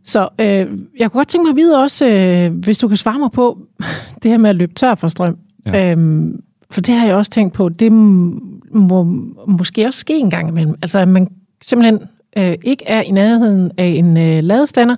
[0.04, 3.19] Så øh, jeg kunne godt tænke mig at vide også, øh, hvis du kan svare
[3.19, 3.60] mig på
[4.24, 5.38] det her med at løbe tør for strøm.
[5.65, 5.91] Ja.
[5.91, 7.91] Øhm, for det har jeg også tænkt på, det
[8.73, 9.03] må
[9.47, 10.75] måske også ske en gang imellem.
[10.81, 11.27] Altså at man
[11.62, 11.99] simpelthen
[12.38, 14.95] øh, ikke er i nærheden af en øh, ladestander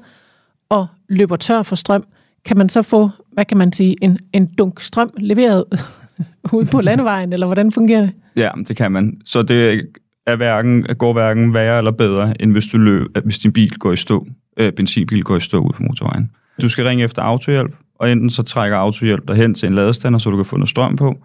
[0.70, 2.04] og løber tør for strøm.
[2.46, 5.66] Kan man så få, hvad kan man sige, en, en dunk strøm leveret
[6.54, 8.12] ude på landevejen, eller hvordan fungerer det?
[8.36, 9.18] Ja, det kan man.
[9.26, 9.88] Så det
[10.28, 13.92] er hverken, går hverken værre eller bedre, end hvis, du løb, hvis din bil går
[13.92, 16.32] i stå, øh, benzinbil går i stå ud på motorvejen.
[16.62, 20.20] Du skal ringe efter autohjælp, og enten så trækker autohjælp dig hen til en ladestander,
[20.20, 21.18] så du kan få noget strøm på,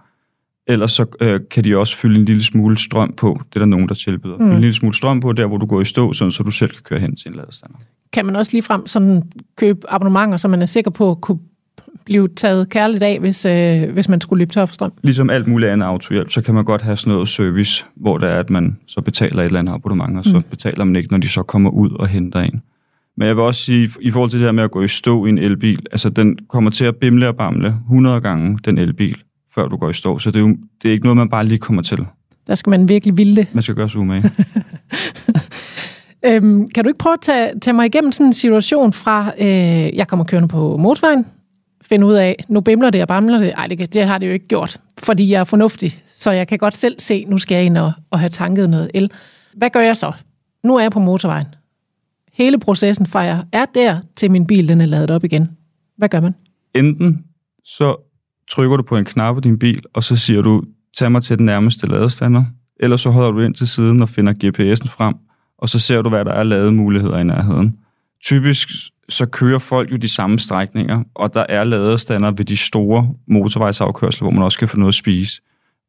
[0.68, 3.40] Ellers så øh, kan de også fylde en lille smule strøm på.
[3.48, 4.36] Det er der nogen, der tilbyder.
[4.38, 4.50] Mm.
[4.50, 6.70] En lille smule strøm på, der hvor du går i stå, sådan, så du selv
[6.70, 7.78] kan køre hen til en ladestander.
[8.12, 9.22] Kan man også ligefrem sådan
[9.56, 11.38] købe abonnementer, så man er sikker på at kunne
[12.04, 14.92] blive taget kærligt af, hvis, øh, hvis man skulle løbe tør for strøm?
[15.02, 18.30] Ligesom alt muligt andet autohjælp, så kan man godt have sådan noget service, hvor det
[18.30, 20.42] er, at man så betaler et eller andet abonnement, og så mm.
[20.42, 22.62] betaler man ikke, når de så kommer ud og henter en.
[23.16, 25.26] Men jeg vil også sige, i forhold til det her med at gå i stå
[25.26, 29.16] i en elbil, altså den kommer til at bimle og bamle 100 gange, den elbil
[29.58, 30.18] før du går i stå.
[30.18, 31.98] Så det er, jo, det er ikke noget, man bare lige kommer til.
[32.46, 33.46] Der skal man virkelig ville det.
[33.52, 34.30] Man skal gøre sig umage.
[36.26, 39.46] øhm, kan du ikke prøve at tage, tage mig igennem sådan en situation fra, øh,
[39.96, 41.26] jeg kommer kørende på motorvejen,
[41.82, 43.52] finde ud af, nu bimler det og bamler det.
[43.56, 46.02] Ej, det, det har det jo ikke gjort, fordi jeg er fornuftig.
[46.14, 48.90] Så jeg kan godt selv se, nu skal jeg ind og, og have tanket noget
[48.94, 49.10] el.
[49.54, 50.12] Hvad gør jeg så?
[50.64, 51.46] Nu er jeg på motorvejen.
[52.32, 55.48] Hele processen fra jeg er der, til min bil den er ladet op igen.
[55.96, 56.34] Hvad gør man?
[56.74, 57.24] Enten
[57.64, 58.07] så
[58.50, 60.62] trykker du på en knap på din bil, og så siger du,
[60.96, 62.44] tag mig til den nærmeste ladestander.
[62.80, 65.14] Eller så holder du ind til siden og finder GPS'en frem,
[65.58, 67.76] og så ser du, hvad der er lademuligheder i nærheden.
[68.24, 68.68] Typisk
[69.08, 74.24] så kører folk jo de samme strækninger, og der er ladestander ved de store motorvejsafkørsler,
[74.24, 75.40] hvor man også kan få noget at spise.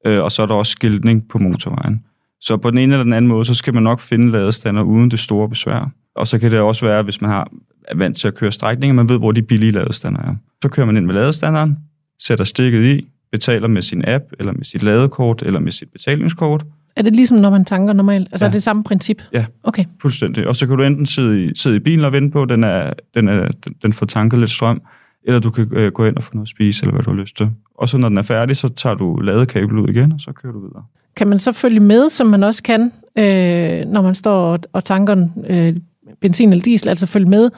[0.06, 2.06] Øh, og så er der også skiltning på motorvejen.
[2.42, 5.12] Så på den ene eller den anden måde, så skal man nok finde ladestander uden
[5.12, 5.92] det store besvær.
[6.16, 7.52] Og så kan det også være, hvis man har
[7.88, 10.36] er vant til at køre strækninger, man ved, hvor de billige ladestander er.
[10.62, 11.78] Så kører man ind med ladestanderen,
[12.20, 16.66] sætter stikket i, betaler med sin app, eller med sit ladekort, eller med sit betalingskort.
[16.96, 18.28] Er det ligesom, når man tanker normalt?
[18.32, 18.50] Altså ja.
[18.50, 19.22] er det samme princip?
[19.34, 19.86] Ja, okay.
[20.02, 20.48] fuldstændig.
[20.48, 22.94] Og så kan du enten sidde i, sidde i bilen og vente på, den, er,
[23.16, 24.82] den, er, den, den får tanket lidt strøm,
[25.24, 27.18] eller du kan øh, gå ind og få noget at spise, eller hvad du har
[27.18, 27.50] lyst til.
[27.76, 30.54] Og så når den er færdig, så tager du ladekablet ud igen, og så kører
[30.54, 30.84] du videre.
[31.16, 34.84] Kan man så følge med, som man også kan, øh, når man står og, og
[34.84, 35.76] tanker øh,
[36.22, 37.50] benzin eller diesel, altså følge med,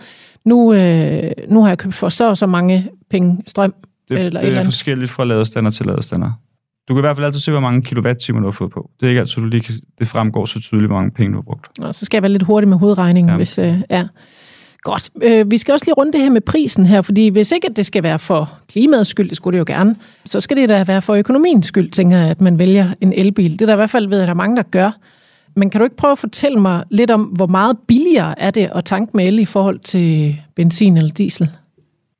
[0.45, 3.73] nu, øh, nu har jeg købt for så og så mange penge strøm,
[4.17, 6.31] det, eller det er forskelligt fra ladestander til ladestander.
[6.87, 8.89] Du kan i hvert fald altid se, hvor mange kilowatt-timer du har fået på.
[8.99, 11.37] Det er ikke altid, du lige kan, det fremgår så tydeligt, hvor mange penge du
[11.37, 11.79] har brugt.
[11.79, 13.35] Og så skal jeg være lidt hurtig med hovedregningen, ja.
[13.35, 13.59] hvis...
[13.59, 14.07] Øh, ja.
[14.83, 15.09] Godt.
[15.21, 17.85] Øh, vi skal også lige runde det her med prisen her, fordi hvis ikke det
[17.85, 19.95] skal være for klimaets skyld, det skulle det jo gerne,
[20.25, 23.51] så skal det da være for økonomiens skyld, tænker jeg, at man vælger en elbil.
[23.51, 24.91] Det er der i hvert fald ved, at der er mange, der gør.
[25.55, 28.69] Men kan du ikke prøve at fortælle mig lidt om, hvor meget billigere er det
[28.75, 31.49] at tanke med el i forhold til benzin eller diesel?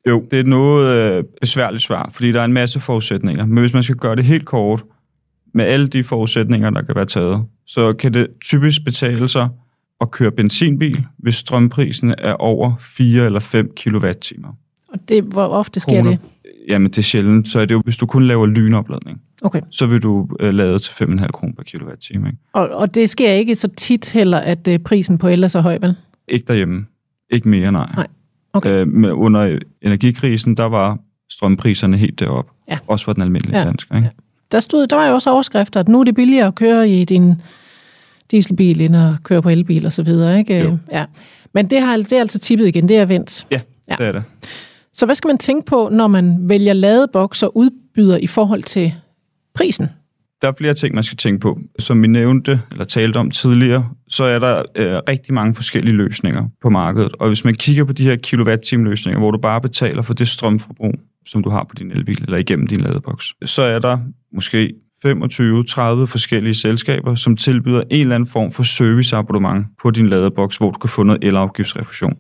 [0.10, 3.46] Jo, det er noget øh, besværligt svar, fordi der er en masse forudsætninger.
[3.46, 4.84] Men hvis man skal gøre det helt kort,
[5.54, 9.50] med alle de forudsætninger, der kan være taget, så kan det typisk betale sig
[10.02, 14.06] at køre benzinbil, hvis strømprisen er over 4 eller 5 kWh.
[14.90, 16.10] Og det, hvor ofte sker Kroner.
[16.12, 16.20] det?
[16.68, 17.48] Jamen, det er sjældent.
[17.48, 19.62] Så er det jo, hvis du kun laver lynopladning, okay.
[19.70, 22.28] så vil du øh, lade til 5,5 kroner per kilowatt-time.
[22.28, 22.40] Ikke?
[22.54, 25.62] Og, og det sker ikke så tit heller, at øh, prisen på el er så
[25.62, 25.96] høj, vel?
[26.28, 26.86] Ikke derhjemme.
[27.30, 27.90] Ikke mere, nej.
[27.96, 28.08] nej.
[28.54, 28.70] Okay.
[28.70, 30.98] Øh, med, under energikrisen, der var
[31.30, 32.52] strømpriserne helt deroppe.
[32.70, 32.78] Ja.
[32.88, 33.66] Også for den almindelige ja.
[33.66, 33.96] dansker.
[33.96, 34.06] Ikke?
[34.06, 34.22] Ja.
[34.52, 37.06] Der, stod, der var jo også overskrifter, at nu er det billigere at køre i
[37.06, 37.36] din
[38.32, 40.40] dieselbil, end at køre på elbil og så videre.
[40.40, 40.60] Ikke?
[40.60, 40.78] Jo.
[40.92, 41.06] Ja.
[41.54, 43.48] Men det, har, det er altså tippet igen, det er vendt.
[43.52, 44.24] Ja, ja, det er det.
[44.94, 48.94] Så hvad skal man tænke på, når man vælger ladeboks og udbyder i forhold til
[49.56, 49.90] prisen?
[50.42, 51.60] Der er flere ting, man skal tænke på.
[51.80, 56.48] Som vi nævnte, eller talte om tidligere, så er der øh, rigtig mange forskellige løsninger
[56.62, 57.12] på markedet.
[57.20, 60.94] Og hvis man kigger på de her kilowatt-time-løsninger, hvor du bare betaler for det strømforbrug,
[61.26, 63.98] som du har på din elbil, eller igennem din ladeboks, så er der
[64.34, 64.74] måske
[65.06, 65.10] 25-30
[66.06, 70.80] forskellige selskaber, som tilbyder en eller anden form for serviceabonnement på din ladeboks, hvor du
[70.80, 72.18] kan få noget elafgiftsrefusion.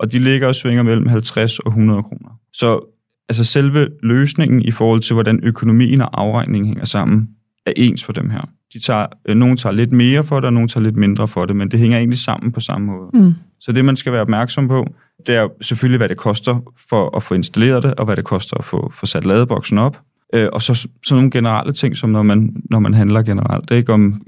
[0.00, 2.38] Og de ligger og svinger mellem 50 og 100 kroner.
[2.52, 2.80] Så
[3.28, 7.28] altså selve løsningen i forhold til, hvordan økonomien og afregningen hænger sammen,
[7.66, 8.48] er ens for dem her.
[8.74, 11.44] De tager, øh, nogen tager lidt mere for det, og nogen tager lidt mindre for
[11.44, 13.10] det, men det hænger egentlig sammen på samme måde.
[13.14, 13.34] Mm.
[13.60, 14.86] Så det, man skal være opmærksom på,
[15.26, 18.56] det er selvfølgelig, hvad det koster for at få installeret det, og hvad det koster
[18.56, 19.96] at få, få sat ladeboksen op.
[20.34, 23.68] Øh, og så sådan nogle generelle ting, som når man, når man handler generelt.
[23.68, 24.22] Det er ikke om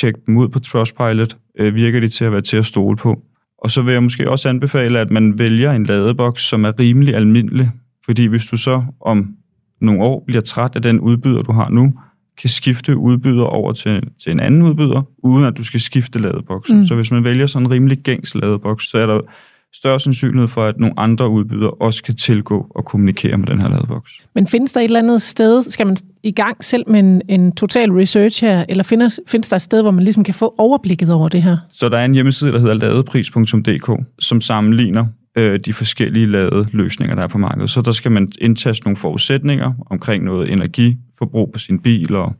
[0.00, 1.36] tjek dem ud på Trustpilot.
[1.58, 3.22] Øh, virker de til at være til at stole på?
[3.58, 7.14] Og så vil jeg måske også anbefale, at man vælger en ladeboks, som er rimelig
[7.14, 7.70] almindelig.
[8.04, 9.34] Fordi hvis du så om
[9.80, 11.94] nogle år bliver træt af den udbyder, du har nu,
[12.40, 16.78] kan skifte udbyder over til, til en anden udbyder, uden at du skal skifte ladeboksen.
[16.78, 16.84] Mm.
[16.84, 19.20] Så hvis man vælger sådan en rimelig gængs ladeboks, så er der
[19.74, 23.68] større sandsynlighed for, at nogle andre udbydere også kan tilgå og kommunikere med den her
[23.68, 24.12] ladeboks.
[24.34, 27.52] Men findes der et eller andet sted, skal man i gang selv med en, en
[27.52, 31.12] total research her, eller findes, findes der et sted, hvor man ligesom kan få overblikket
[31.12, 31.56] over det her?
[31.70, 37.14] Så der er en hjemmeside, der hedder ladepris.dk, som sammenligner øh, de forskellige lade løsninger,
[37.14, 37.70] der er på markedet.
[37.70, 42.34] Så der skal man indtaste nogle forudsætninger omkring noget energiforbrug på sin bil, og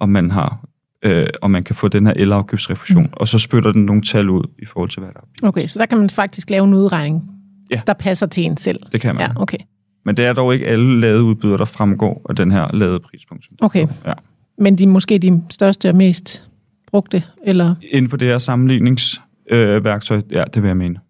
[0.00, 0.64] om man har
[1.04, 3.12] øh, og man kan få den her elafgiftsrefusion, mm.
[3.12, 5.48] og så spytter den nogle tal ud i forhold til, hvad der er.
[5.48, 7.30] Okay, så der kan man faktisk lave en udregning,
[7.70, 7.80] ja.
[7.86, 8.78] der passer til en selv?
[8.92, 9.22] Det kan man.
[9.22, 9.58] Ja, okay.
[10.04, 13.46] Men det er dog ikke alle ladeudbydere, der fremgår af den her ladeprispunkt.
[13.60, 13.86] Okay.
[14.06, 14.12] Ja.
[14.58, 16.44] Men de er måske de største og mest
[16.90, 17.74] brugte, eller?
[17.90, 21.00] Inden for det her sammenligningsværktøj, øh, ja, det vil jeg mene.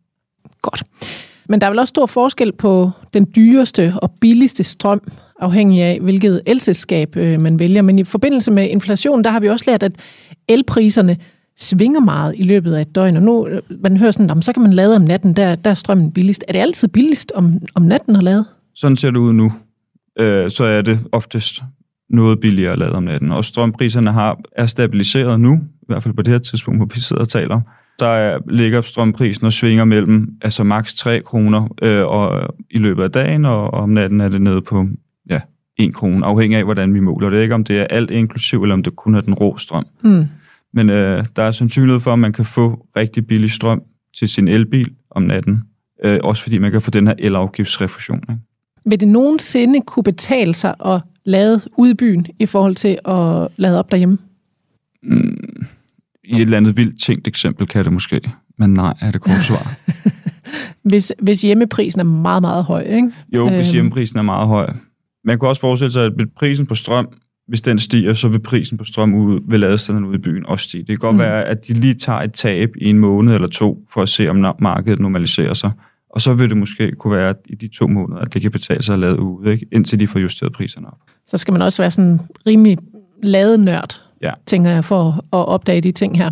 [0.62, 0.84] Godt.
[1.48, 5.00] Men der er vel også stor forskel på den dyreste og billigste strøm,
[5.40, 7.82] afhængig af, hvilket elselskab øh, man vælger.
[7.82, 9.92] Men i forbindelse med inflation, der har vi også lært, at
[10.48, 11.16] elpriserne
[11.58, 13.16] svinger meget i løbet af et døgn.
[13.16, 15.74] Og nu, øh, man hører sådan, så kan man lade om natten, der, der er
[15.74, 16.44] strømmen billigst.
[16.48, 18.44] Er det altid billigst om, om natten at lade?
[18.74, 19.52] Sådan ser det ud nu.
[20.18, 21.62] Øh, så er det oftest
[22.10, 23.32] noget billigere at lade om natten.
[23.32, 27.00] Og strømpriserne har, er stabiliseret nu, i hvert fald på det her tidspunkt, hvor vi
[27.00, 27.60] sidder og taler
[27.98, 33.02] der er, ligger strømprisen og svinger mellem altså maks 3 kroner øh, og, i løbet
[33.02, 34.86] af dagen, og, og om natten er det nede på
[35.30, 35.40] ja,
[35.76, 37.42] 1 krone, afhængig af, hvordan vi måler det.
[37.42, 39.86] Ikke om det er alt inklusiv, eller om det kun er den rå strøm.
[40.02, 40.24] Mm.
[40.72, 43.82] Men øh, der er sandsynlighed for, at man kan få rigtig billig strøm
[44.18, 45.62] til sin elbil om natten.
[46.04, 48.18] Øh, også fordi man kan få den her elafgiftsrefusion.
[48.18, 48.40] Ikke?
[48.86, 53.48] Vil det nogensinde kunne betale sig at lade ud i byen i forhold til at
[53.56, 54.18] lade op derhjemme?
[55.02, 55.66] Mm,
[56.24, 58.20] I et eller andet vildt tænkt eksempel kan det måske.
[58.58, 59.74] Men nej, er det kort svar.
[60.88, 63.12] hvis, hvis hjemmeprisen er meget, meget høj, ikke?
[63.34, 63.72] Jo, hvis øhm.
[63.72, 64.72] hjemmeprisen er meget høj.
[65.24, 67.08] Man kan også forestille sig, at prisen på strøm,
[67.48, 70.64] hvis den stiger, så vil prisen på strøm ud, ved ladestanderne ude i byen også
[70.64, 70.80] stige.
[70.80, 71.20] Det kan godt mm.
[71.20, 74.28] være, at de lige tager et tab i en måned eller to, for at se,
[74.28, 75.70] om markedet normaliserer sig.
[76.10, 78.82] Og så vil det måske kunne være i de to måneder, at det kan betale
[78.82, 79.66] sig at lade ud, ikke?
[79.72, 80.98] indtil de får justeret priserne op.
[81.24, 82.78] Så skal man også være sådan rimelig
[83.22, 84.32] ladenørd, ja.
[84.46, 86.30] tænker jeg, for at opdage de ting her.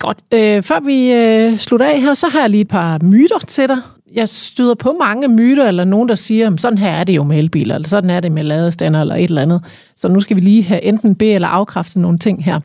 [0.00, 0.18] Godt.
[0.34, 3.68] Øh, før vi øh, slutter af her, så har jeg lige et par myter til
[3.68, 3.78] dig.
[4.14, 7.38] Jeg støder på mange myter, eller nogen, der siger, sådan her er det jo med
[7.38, 9.64] elbiler, eller sådan er det med ladestander, eller et eller andet.
[9.96, 12.60] Så nu skal vi lige have enten be- eller afkræfte nogle ting her.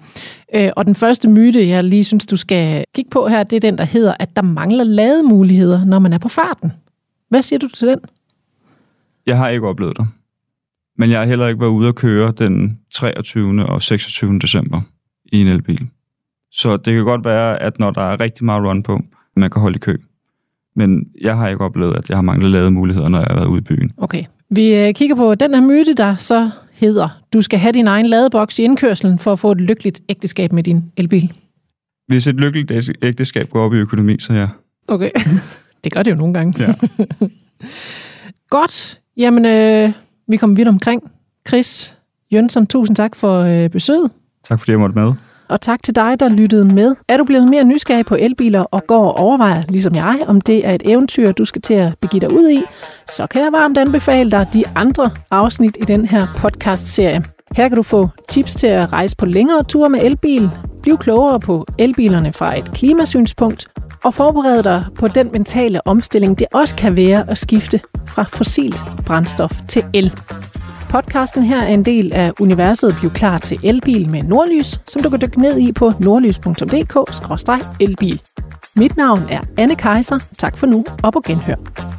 [0.56, 3.60] Øh, og den første myte, jeg lige synes, du skal kigge på her, det er
[3.60, 6.74] den, der hedder, at der mangler lademuligheder, når man er på farten.
[7.30, 8.00] Hvad siger du til den?
[9.26, 10.08] Jeg har ikke oplevet det.
[10.98, 13.66] Men jeg har heller ikke været ude at køre den 23.
[13.66, 14.40] og 26.
[14.40, 14.82] december
[15.26, 15.88] i en elbil.
[16.52, 19.02] Så det kan godt være, at når der er rigtig meget run på,
[19.36, 19.98] man kan holde i kø.
[20.76, 23.48] Men jeg har ikke oplevet, at jeg har manglet lavet muligheder, når jeg har været
[23.48, 23.92] ude i byen.
[23.98, 24.24] Okay.
[24.50, 28.06] Vi øh, kigger på den her myte, der så hedder, du skal have din egen
[28.06, 31.32] ladeboks i indkørselen for at få et lykkeligt ægteskab med din elbil.
[32.08, 34.48] Hvis et lykkeligt ægteskab går op i økonomi, så ja.
[34.88, 35.10] Okay.
[35.84, 36.64] det gør det jo nogle gange.
[36.64, 36.74] Ja.
[38.50, 39.00] Godt.
[39.18, 39.92] Jamen, øh,
[40.28, 41.12] vi kommer vidt omkring.
[41.48, 41.98] Chris
[42.34, 44.12] Jønsson, tusind tak for øh, besøget.
[44.50, 45.14] Tak fordi jeg måtte med
[45.48, 46.96] og tak til dig, der lyttede med.
[47.08, 50.68] Er du blevet mere nysgerrig på elbiler og går og overvejer, ligesom jeg, om det
[50.68, 52.64] er et eventyr, du skal til at begive dig ud i,
[53.08, 57.24] så kan jeg varmt anbefale dig de andre afsnit i den her podcast-serie.
[57.56, 60.50] Her kan du få tips til at rejse på længere ture med elbil,
[60.82, 63.68] blive klogere på elbilerne fra et klimasynspunkt,
[64.06, 68.84] og forberede dig på den mentale omstilling, det også kan være at skifte fra fossilt
[69.06, 70.14] brændstof til el.
[70.90, 75.10] Podcasten her er en del af universet Bliv klar til elbil med Nordlys, som du
[75.10, 78.22] kan dykke ned i på nordlys.dk-elbil.
[78.76, 80.20] Mit navn er Anne Kejser.
[80.38, 81.95] Tak for nu og på genhør.